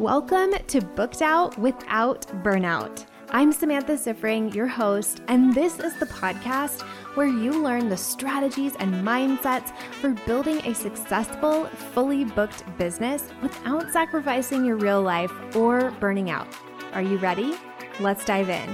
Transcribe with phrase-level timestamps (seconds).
[0.00, 3.06] Welcome to Booked Out Without Burnout.
[3.30, 6.82] I'm Samantha Siffring, your host, and this is the podcast
[7.16, 11.64] where you learn the strategies and mindsets for building a successful,
[11.94, 16.46] fully booked business without sacrificing your real life or burning out.
[16.92, 17.54] Are you ready?
[17.98, 18.68] Let's dive in.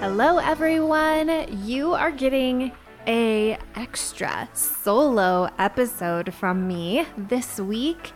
[0.00, 1.46] Hello everyone.
[1.64, 2.72] You are getting
[3.06, 8.12] a extra solo episode from me this week.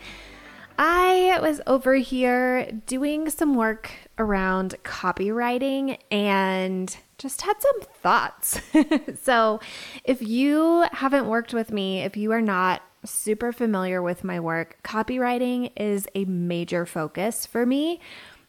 [0.78, 8.60] I was over here doing some work around copywriting and just had some thoughts.
[9.22, 9.60] so,
[10.04, 14.78] if you haven't worked with me, if you are not super familiar with my work,
[14.82, 18.00] copywriting is a major focus for me.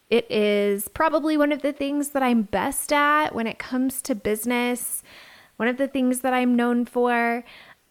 [0.09, 4.15] It is probably one of the things that I'm best at when it comes to
[4.15, 5.03] business.
[5.61, 7.43] One of the things that I'm known for,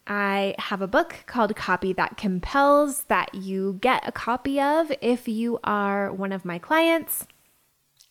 [0.05, 5.28] I have a book called Copy That Compels that you get a copy of if
[5.28, 7.28] you are one of my clients.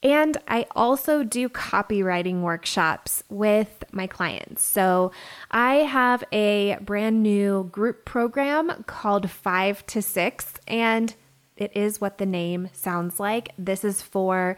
[0.02, 4.64] And I also do copywriting workshops with my clients.
[4.64, 5.11] So
[5.52, 11.14] I have a brand new group program called Five to Six, and
[11.58, 13.50] it is what the name sounds like.
[13.58, 14.55] This is for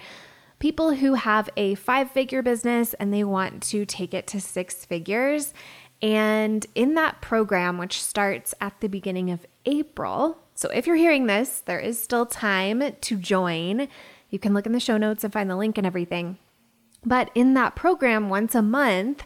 [0.62, 4.86] people who have a five figure business and they want to take it to six
[4.86, 5.56] figures.
[6.03, 11.26] And in that program, which starts at the beginning of April, so if you're hearing
[11.26, 13.88] this, there is still time to join.
[14.30, 16.38] You can look in the show notes and find the link and everything.
[17.03, 19.23] But in that program, once a month,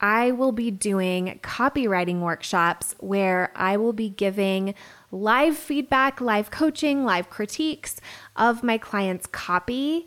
[0.00, 4.74] I will be doing copywriting workshops where I will be giving
[5.10, 7.96] live feedback, live coaching, live critiques
[8.36, 10.06] of my clients' copy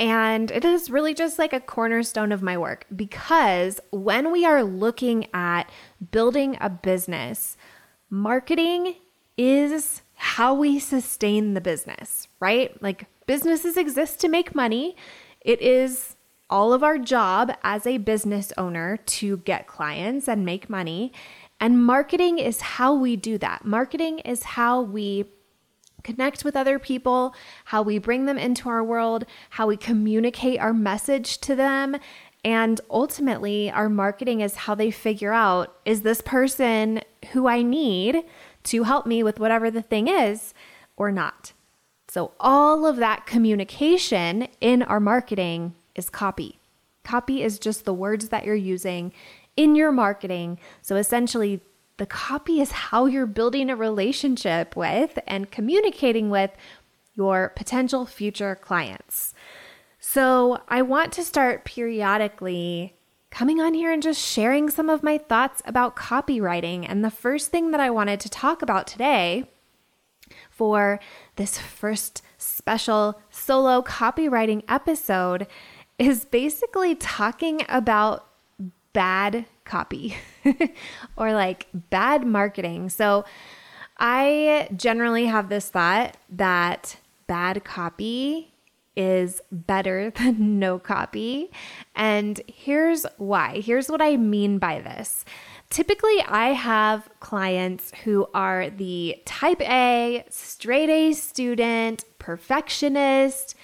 [0.00, 4.64] and it is really just like a cornerstone of my work because when we are
[4.64, 5.70] looking at
[6.10, 7.58] building a business,
[8.08, 8.94] marketing
[9.36, 12.82] is how we sustain the business, right?
[12.82, 14.96] Like businesses exist to make money.
[15.42, 16.16] It is
[16.48, 21.12] all of our job as a business owner to get clients and make money.
[21.60, 23.66] And marketing is how we do that.
[23.66, 25.26] Marketing is how we
[26.02, 27.34] connect with other people,
[27.66, 31.96] how we bring them into our world, how we communicate our message to them.
[32.44, 37.02] And ultimately, our marketing is how they figure out is this person
[37.32, 38.24] who I need
[38.64, 40.54] to help me with whatever the thing is
[40.96, 41.52] or not?
[42.08, 46.58] So, all of that communication in our marketing is copy.
[47.04, 49.12] Copy is just the words that you're using
[49.56, 50.58] in your marketing.
[50.82, 51.60] So, essentially,
[52.00, 56.50] the copy is how you're building a relationship with and communicating with
[57.12, 59.34] your potential future clients.
[59.98, 62.96] So, I want to start periodically
[63.30, 66.86] coming on here and just sharing some of my thoughts about copywriting.
[66.88, 69.50] And the first thing that I wanted to talk about today
[70.48, 71.00] for
[71.36, 75.46] this first special solo copywriting episode
[75.98, 78.29] is basically talking about
[78.92, 80.16] bad copy
[81.16, 82.88] or like bad marketing.
[82.88, 83.24] So
[83.98, 86.96] I generally have this thought that
[87.26, 88.52] bad copy
[88.96, 91.50] is better than no copy.
[91.94, 93.60] And here's why.
[93.60, 95.24] Here's what I mean by this.
[95.68, 103.54] Typically, I have clients who are the type A, straight A student, perfectionist,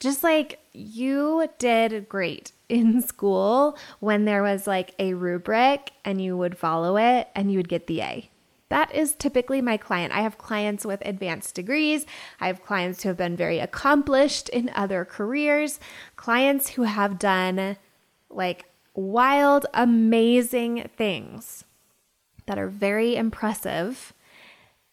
[0.00, 6.36] just like you did great in school when there was like a rubric and you
[6.36, 8.30] would follow it and you would get the A.
[8.70, 10.12] That is typically my client.
[10.14, 12.06] I have clients with advanced degrees.
[12.40, 15.80] I have clients who have been very accomplished in other careers,
[16.14, 17.76] clients who have done
[18.30, 21.64] like wild, amazing things
[22.46, 24.14] that are very impressive.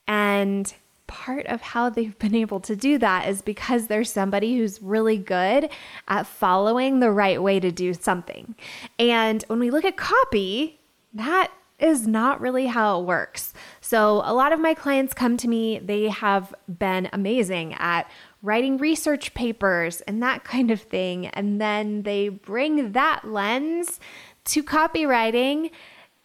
[0.07, 0.73] And
[1.07, 5.17] part of how they've been able to do that is because there's somebody who's really
[5.17, 5.69] good
[6.07, 8.55] at following the right way to do something.
[8.99, 10.79] And when we look at copy,
[11.13, 13.53] that is not really how it works.
[13.81, 18.09] So, a lot of my clients come to me, they have been amazing at
[18.41, 21.27] writing research papers and that kind of thing.
[21.27, 23.99] And then they bring that lens
[24.45, 25.71] to copywriting.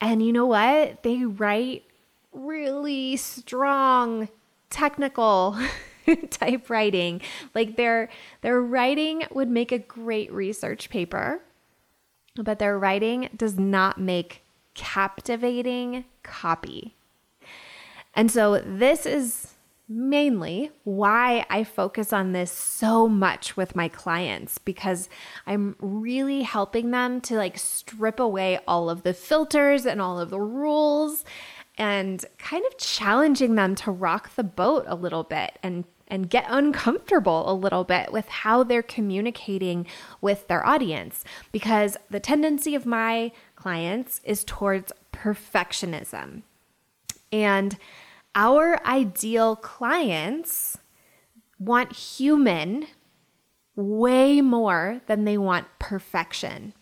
[0.01, 1.03] And you know what?
[1.03, 1.85] They write
[2.33, 4.29] really strong
[4.73, 5.57] technical
[6.31, 7.21] type writing.
[7.55, 8.09] Like their
[8.41, 11.43] their writing would make a great research paper,
[12.35, 14.43] but their writing does not make
[14.75, 16.97] captivating copy.
[18.15, 19.55] And so this is
[19.89, 25.09] mainly why I focus on this so much with my clients because
[25.47, 30.31] I'm really helping them to like strip away all of the filters and all of
[30.31, 31.25] the rules
[31.79, 36.45] and kind of challenging them to rock the boat a little bit and and get
[36.49, 39.87] uncomfortable a little bit with how they're communicating
[40.21, 46.43] with their audience because the tendency of my clients is towards perfectionism.
[47.33, 47.79] And
[48.35, 50.77] our ideal clients
[51.59, 52.87] want human
[53.75, 56.75] way more than they want perfection.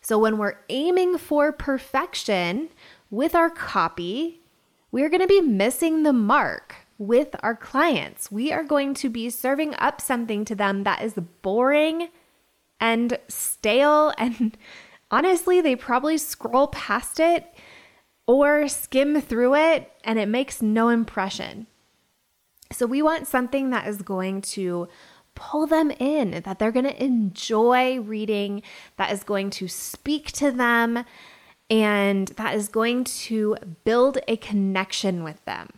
[0.00, 2.68] So when we're aiming for perfection
[3.10, 4.40] with our copy,
[4.90, 8.30] we're going to be missing the mark with our clients.
[8.30, 12.08] We are going to be serving up something to them that is boring
[12.80, 14.12] and stale.
[14.18, 14.56] And
[15.10, 17.52] honestly, they probably scroll past it
[18.26, 21.66] or skim through it and it makes no impression.
[22.72, 24.88] So we want something that is going to
[25.34, 28.62] pull them in, that they're going to enjoy reading,
[28.96, 31.04] that is going to speak to them,
[31.70, 35.68] and that is going to build a connection with them.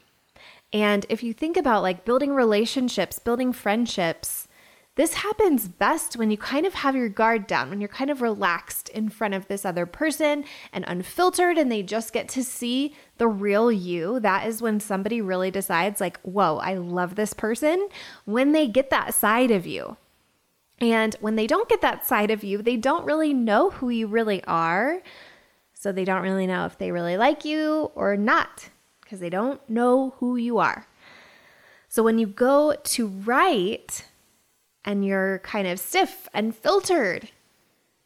[0.73, 4.49] And if you think about like building relationships, building friendships,
[4.97, 8.23] this happens best when you kind of have your guard down, when you're kind of
[8.23, 10.43] relaxed in front of this other person
[10.73, 14.19] and unfiltered, and they just get to see the real you.
[14.19, 17.89] That is when somebody really decides, like, whoa, I love this person,
[18.25, 19.99] when they get that side of you.
[20.79, 24.07] And when they don't get that side of you, they don't really know who you
[24.07, 25.03] really are.
[25.79, 28.71] So they don't really know if they really like you or not
[29.03, 30.87] because they don't know who you are.
[31.89, 34.07] So when you go to write
[34.85, 37.29] and you're kind of stiff and filtered,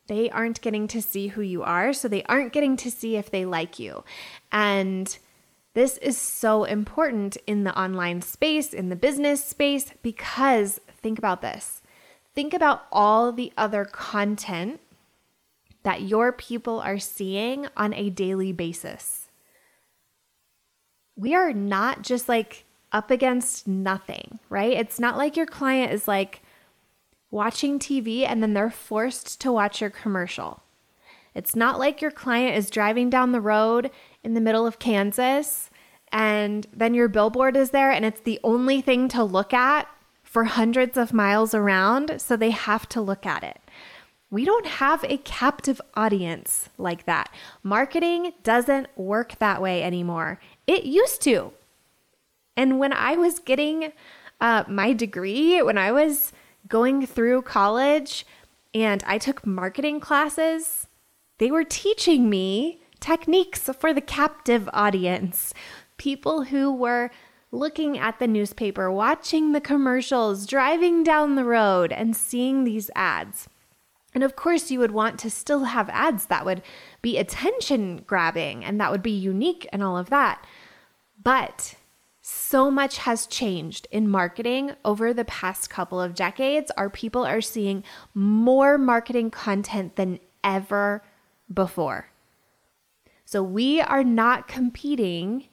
[0.09, 1.93] they aren't getting to see who you are.
[1.93, 4.03] So they aren't getting to see if they like you.
[4.51, 5.17] And
[5.75, 11.41] this is so important in the online space, in the business space, because think about
[11.41, 11.83] this.
[12.35, 14.81] Think about all the other content
[15.83, 19.21] that your people are seeing on a daily basis
[21.21, 24.73] we are not just like up against nothing, right?
[24.73, 26.43] It's not like your client is like
[27.31, 30.63] watching TV and then they're forced to watch your commercial.
[31.35, 33.91] It's not like your client is driving down the road
[34.25, 35.71] in the middle of Kansas
[36.11, 39.87] and then your billboard is there and it's the only thing to look at
[40.23, 43.60] for hundreds of miles around, so they have to look at it.
[44.31, 47.35] We don't have a captive audience like that.
[47.65, 50.39] Marketing doesn't work that way anymore.
[50.69, 51.53] It used to.
[52.57, 53.93] And when I was getting
[54.41, 56.33] uh, my degree, when I was
[56.69, 58.25] going through college
[58.73, 60.87] and I took marketing classes,
[61.39, 65.53] they were teaching me techniques for the captive audience.
[65.97, 67.11] People who were
[67.51, 73.49] looking at the newspaper, watching the commercials, driving down the road, and seeing these ads.
[74.15, 76.63] And of course, you would want to still have ads that would
[77.01, 80.45] be attention grabbing and that would be unique and all of that.
[81.23, 81.77] But
[82.21, 86.71] so much has changed in marketing over the past couple of decades.
[86.77, 87.85] Our people are seeing
[88.15, 91.03] more marketing content than ever
[91.53, 92.09] before.
[93.25, 95.47] So we are not competing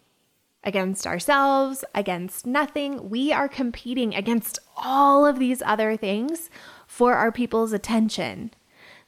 [0.67, 3.09] against ourselves, against nothing.
[3.09, 6.49] We are competing against all of these other things
[6.85, 8.51] for our people's attention.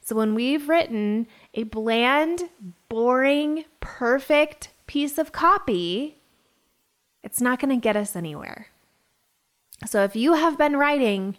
[0.00, 2.48] So when we've written a bland,
[2.88, 6.16] boring, perfect piece of copy,
[7.22, 8.68] it's not going to get us anywhere.
[9.86, 11.36] So if you have been writing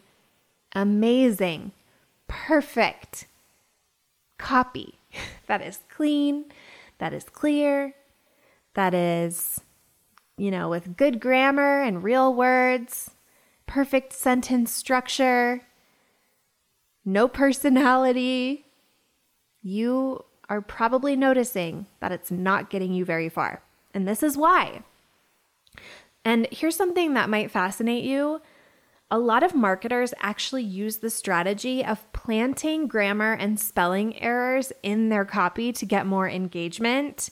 [0.75, 1.71] amazing,
[2.27, 3.25] perfect
[4.37, 4.99] copy
[5.47, 6.45] that is clean,
[6.99, 7.95] that is clear,
[8.75, 9.61] that is,
[10.41, 13.11] you know, with good grammar and real words,
[13.67, 15.61] perfect sentence structure,
[17.05, 18.65] no personality,
[19.61, 23.61] you are probably noticing that it's not getting you very far.
[23.93, 24.81] And this is why.
[26.25, 28.41] And here's something that might fascinate you.
[29.11, 35.09] A lot of marketers actually use the strategy of planting grammar and spelling errors in
[35.09, 37.29] their copy to get more engagement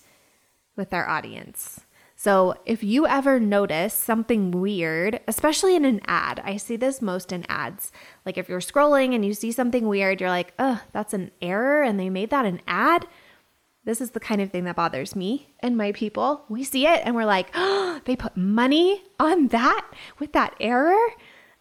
[0.76, 1.82] with their audience.
[2.22, 7.32] So, if you ever notice something weird, especially in an ad, I see this most
[7.32, 7.94] in ads.
[8.26, 11.82] Like if you're scrolling and you see something weird, you're like, oh, that's an error
[11.82, 13.08] and they made that an ad.
[13.86, 16.44] This is the kind of thing that bothers me and my people.
[16.50, 21.00] We see it and we're like, oh, they put money on that with that error.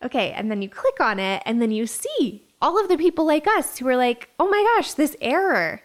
[0.03, 0.33] Okay.
[0.33, 3.47] And then you click on it and then you see all of the people like
[3.47, 5.83] us who are like, oh my gosh, this error.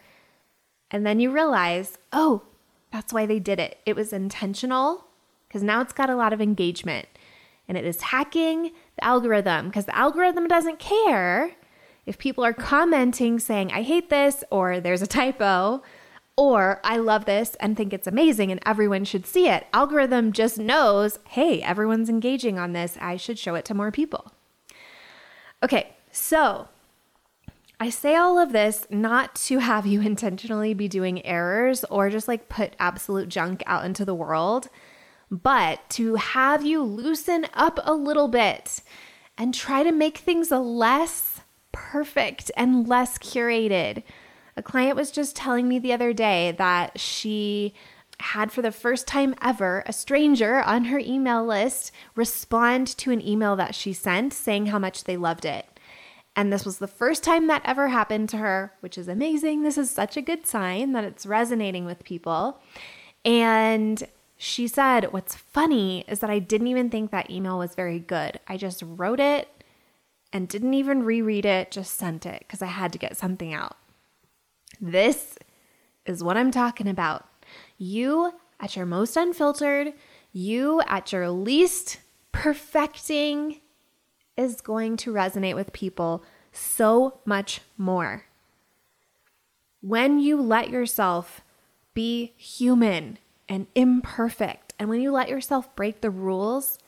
[0.90, 2.42] And then you realize, oh,
[2.94, 3.78] that's why they did it.
[3.84, 5.06] It was intentional
[5.48, 7.08] because now it's got a lot of engagement
[7.66, 11.56] and it is hacking the algorithm because the algorithm doesn't care
[12.06, 15.82] if people are commenting saying, I hate this or there's a typo.
[16.36, 19.66] Or I love this and think it's amazing and everyone should see it.
[19.72, 22.96] Algorithm just knows, hey, everyone's engaging on this.
[23.00, 24.32] I should show it to more people.
[25.64, 26.68] Okay, so
[27.80, 32.28] I say all of this not to have you intentionally be doing errors or just
[32.28, 34.68] like put absolute junk out into the world,
[35.30, 38.80] but to have you loosen up a little bit
[39.36, 41.40] and try to make things less
[41.72, 44.04] perfect and less curated
[44.56, 47.74] a client was just telling me the other day that she
[48.20, 53.26] had for the first time ever a stranger on her email list respond to an
[53.26, 55.66] email that she sent saying how much they loved it.
[56.36, 59.62] And this was the first time that ever happened to her, which is amazing.
[59.62, 62.60] This is such a good sign that it's resonating with people.
[63.24, 64.02] And
[64.36, 68.40] she said, What's funny is that I didn't even think that email was very good.
[68.48, 69.48] I just wrote it
[70.32, 73.76] and didn't even reread it, just sent it because I had to get something out.
[74.80, 75.38] This
[76.04, 77.26] is what I'm talking about.
[77.78, 79.92] You at your most unfiltered,
[80.32, 81.98] you at your least
[82.32, 83.60] perfecting
[84.36, 88.24] is going to resonate with people so much more.
[89.80, 91.42] When you let yourself
[91.92, 96.78] be human and imperfect, and when you let yourself break the rules,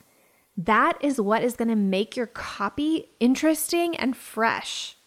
[0.57, 4.97] that is what is going to make your copy interesting and fresh.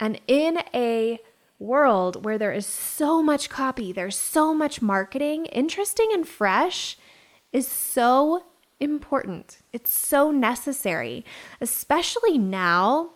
[0.00, 1.20] And in a
[1.58, 6.96] world where there is so much copy, there's so much marketing, interesting and fresh
[7.52, 8.44] is so
[8.80, 9.58] important.
[9.72, 11.24] It's so necessary,
[11.60, 13.10] especially now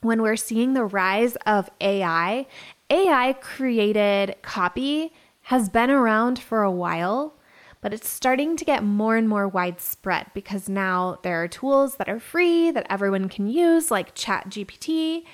[0.00, 2.46] when we're seeing the rise of AI.
[2.90, 5.12] AI created copy
[5.42, 7.34] has been around for a while,
[7.80, 12.08] but it's starting to get more and more widespread because now there are tools that
[12.08, 15.24] are free that everyone can use, like ChatGPT.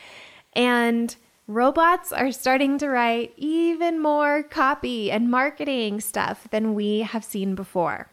[0.53, 1.15] And
[1.47, 7.55] robots are starting to write even more copy and marketing stuff than we have seen
[7.55, 8.09] before.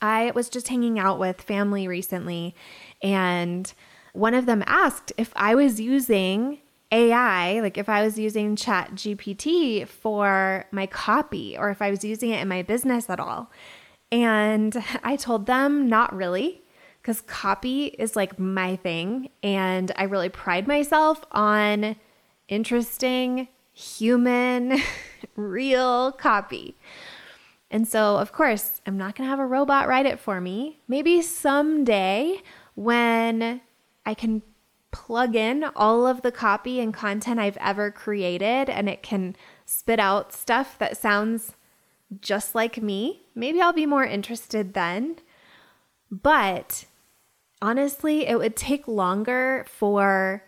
[0.00, 2.54] I was just hanging out with family recently,
[3.02, 3.72] and
[4.12, 6.58] one of them asked if I was using
[6.92, 12.04] AI, like if I was using Chat GPT for my copy or if I was
[12.04, 13.50] using it in my business at all.
[14.10, 16.62] And I told them not really
[17.00, 19.30] because copy is like my thing.
[19.42, 21.96] And I really pride myself on
[22.48, 24.80] interesting, human,
[25.36, 26.76] real copy.
[27.70, 30.80] And so, of course, I'm not going to have a robot write it for me.
[30.88, 32.42] Maybe someday
[32.74, 33.60] when
[34.04, 34.42] I can
[34.90, 40.00] plug in all of the copy and content I've ever created and it can spit
[40.00, 41.52] out stuff that sounds
[42.20, 45.16] just like me, maybe I'll be more interested then.
[46.10, 46.86] But
[47.62, 50.42] honestly, it would take longer for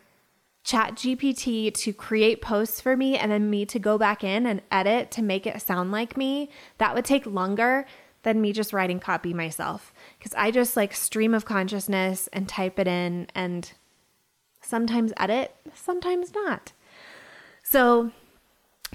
[0.65, 4.63] Chat GPT to create posts for me and then me to go back in and
[4.71, 6.51] edit to make it sound like me.
[6.79, 7.85] That would take longer
[8.23, 12.79] than me just writing copy myself because I just like stream of consciousness and type
[12.79, 13.73] it in and
[14.61, 16.73] sometimes edit, sometimes not.
[17.65, 18.13] So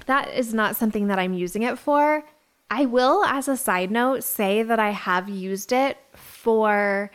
[0.06, 2.24] that is not something that I'm using it for.
[2.70, 7.10] I will, as a side note, say that I have used it for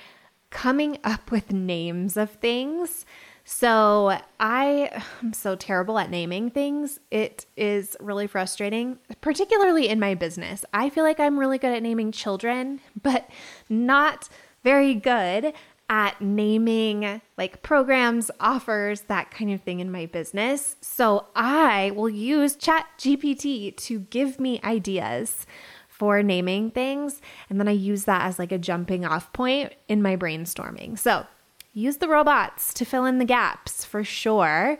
[0.50, 3.05] coming up with names of things.
[3.46, 7.00] So I am so terrible at naming things.
[7.12, 10.64] It is really frustrating, particularly in my business.
[10.74, 13.30] I feel like I'm really good at naming children, but
[13.70, 14.30] not
[14.64, 15.54] very good
[15.90, 20.78] at naming like programs, offers, that kind of thing in my business.
[20.80, 25.46] So I will use Chat GPT to give me ideas
[25.90, 27.22] for naming things.
[27.50, 30.98] And then I use that as like a jumping off point in my brainstorming.
[30.98, 31.28] So
[31.74, 34.77] use the robots to fill in the gaps for sure,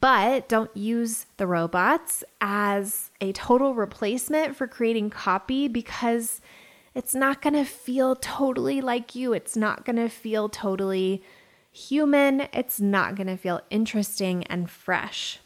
[0.00, 6.40] but don't use the robots as a total replacement for creating copy because
[6.94, 9.32] it's not going to feel totally like you.
[9.32, 11.22] It's not going to feel totally
[11.70, 12.48] human.
[12.52, 15.40] It's not going to feel interesting and fresh.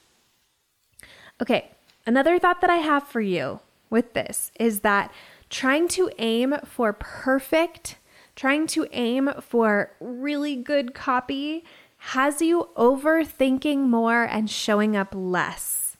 [1.40, 1.70] Okay,
[2.04, 5.12] another thought that I have for you with this is that
[5.48, 7.96] trying to aim for perfect,
[8.36, 11.64] trying to aim for really good copy
[11.98, 15.96] has you overthinking more and showing up less.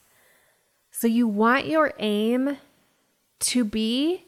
[0.91, 2.59] So you want your aim
[3.41, 4.25] to be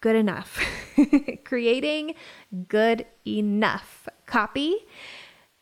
[0.00, 0.60] good enough,
[1.44, 2.14] creating
[2.68, 4.86] good enough copy,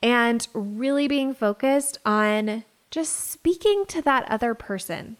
[0.02, 5.16] and really being focused on just speaking to that other person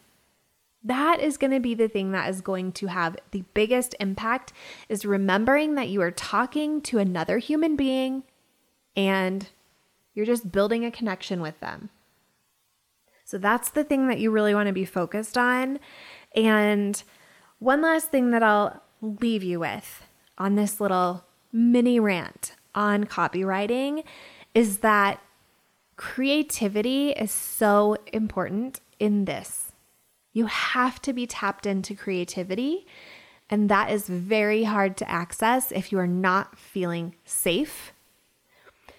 [0.83, 4.53] that is going to be the thing that is going to have the biggest impact
[4.87, 8.23] is remembering that you are talking to another human being
[8.95, 9.49] and
[10.13, 11.89] you're just building a connection with them.
[13.25, 15.79] So that's the thing that you really want to be focused on.
[16.35, 17.01] And
[17.59, 20.05] one last thing that I'll leave you with
[20.37, 24.03] on this little mini rant on copywriting
[24.53, 25.21] is that
[25.97, 29.66] creativity is so important in this.
[30.33, 32.85] You have to be tapped into creativity,
[33.49, 37.93] and that is very hard to access if you are not feeling safe.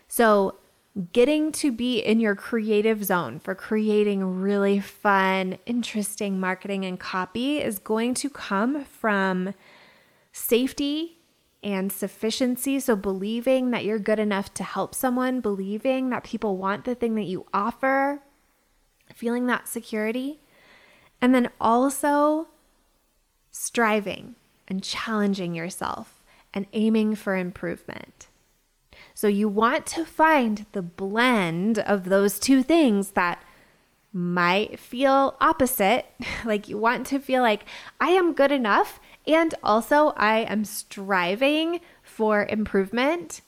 [0.08, 0.56] So,
[1.12, 7.58] getting to be in your creative zone for creating really fun, interesting marketing and copy
[7.58, 9.54] is going to come from
[10.32, 11.18] safety
[11.62, 12.80] and sufficiency.
[12.80, 17.14] So, believing that you're good enough to help someone, believing that people want the thing
[17.16, 18.22] that you offer,
[19.14, 20.40] feeling that security.
[21.20, 22.48] And then also
[23.50, 26.22] striving and challenging yourself
[26.54, 28.28] and aiming for improvement.
[29.14, 33.42] So, you want to find the blend of those two things that
[34.12, 36.06] might feel opposite.
[36.44, 37.64] like, you want to feel like
[38.00, 43.42] I am good enough and also, I am striving for improvement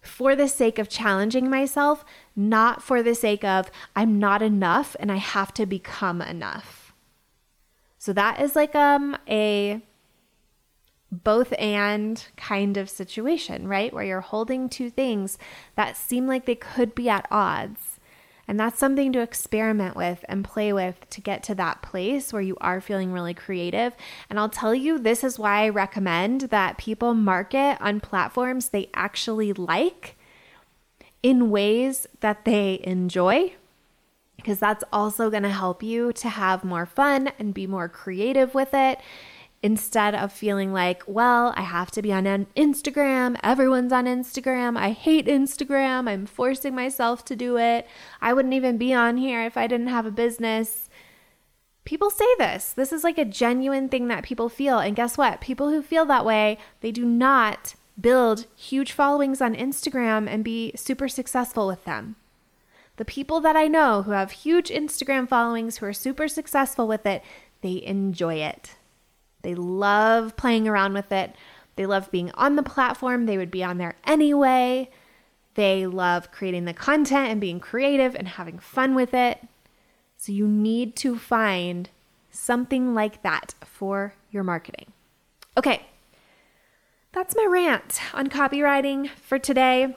[0.00, 2.04] for the sake of challenging myself,
[2.34, 6.77] not for the sake of I'm not enough and I have to become enough.
[7.98, 9.82] So that is like um a
[11.10, 13.92] both and kind of situation, right?
[13.92, 15.38] Where you're holding two things
[15.74, 17.98] that seem like they could be at odds.
[18.46, 22.40] And that's something to experiment with and play with to get to that place where
[22.40, 23.94] you are feeling really creative.
[24.30, 28.88] And I'll tell you, this is why I recommend that people market on platforms they
[28.94, 30.16] actually like
[31.22, 33.52] in ways that they enjoy
[34.38, 38.54] because that's also going to help you to have more fun and be more creative
[38.54, 38.98] with it
[39.62, 43.38] instead of feeling like, well, I have to be on Instagram.
[43.42, 44.78] Everyone's on Instagram.
[44.78, 46.08] I hate Instagram.
[46.08, 47.86] I'm forcing myself to do it.
[48.20, 50.88] I wouldn't even be on here if I didn't have a business.
[51.84, 52.72] People say this.
[52.72, 54.78] This is like a genuine thing that people feel.
[54.78, 55.40] And guess what?
[55.40, 60.72] People who feel that way, they do not build huge followings on Instagram and be
[60.76, 62.14] super successful with them.
[62.98, 67.06] The people that I know who have huge Instagram followings, who are super successful with
[67.06, 67.22] it,
[67.62, 68.74] they enjoy it.
[69.42, 71.34] They love playing around with it.
[71.76, 73.26] They love being on the platform.
[73.26, 74.90] They would be on there anyway.
[75.54, 79.46] They love creating the content and being creative and having fun with it.
[80.16, 81.88] So you need to find
[82.32, 84.92] something like that for your marketing.
[85.56, 85.82] Okay,
[87.12, 89.96] that's my rant on copywriting for today.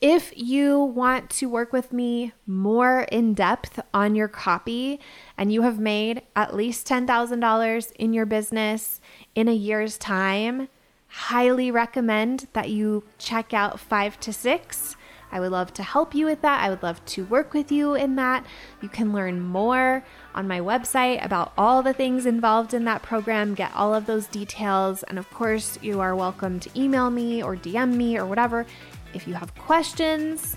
[0.00, 5.00] If you want to work with me more in depth on your copy
[5.38, 9.00] and you have made at least $10,000 in your business
[9.34, 10.68] in a year's time,
[11.08, 14.96] highly recommend that you check out 5 to 6.
[15.32, 16.62] I would love to help you with that.
[16.62, 18.44] I would love to work with you in that.
[18.82, 23.54] You can learn more on my website about all the things involved in that program,
[23.54, 25.04] get all of those details.
[25.04, 28.66] And of course, you are welcome to email me or DM me or whatever
[29.14, 30.56] if you have questions,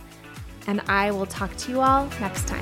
[0.68, 2.62] and I will talk to you all next time.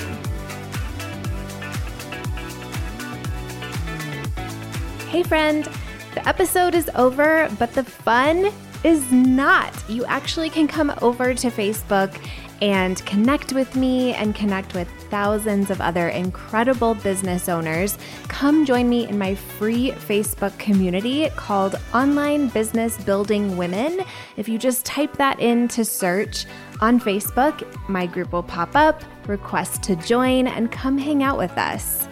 [5.09, 5.67] Hey, friend,
[6.13, 8.51] the episode is over, but the fun
[8.83, 9.73] is not.
[9.89, 12.15] You actually can come over to Facebook
[12.61, 17.97] and connect with me and connect with thousands of other incredible business owners.
[18.27, 24.01] Come join me in my free Facebook community called Online Business Building Women.
[24.37, 26.45] If you just type that into search
[26.81, 31.57] on Facebook, my group will pop up, request to join, and come hang out with
[31.57, 32.07] us.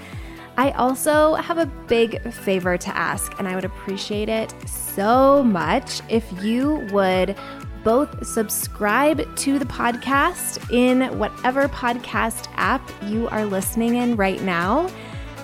[0.58, 6.02] I also have a big favor to ask, and I would appreciate it so much
[6.10, 7.38] if you would
[7.84, 14.90] both subscribe to the podcast in whatever podcast app you are listening in right now,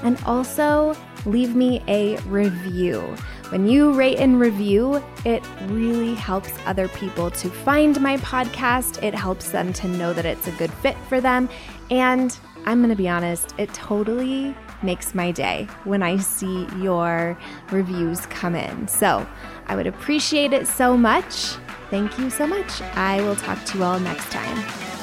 [0.03, 0.95] and also
[1.25, 3.01] leave me a review.
[3.49, 9.01] When you rate and review, it really helps other people to find my podcast.
[9.03, 11.47] It helps them to know that it's a good fit for them.
[11.91, 17.37] And I'm going to be honest, it totally makes my day when I see your
[17.71, 18.87] reviews come in.
[18.87, 19.25] So
[19.67, 21.55] I would appreciate it so much.
[21.89, 22.81] Thank you so much.
[22.95, 24.94] I will talk to you all next time.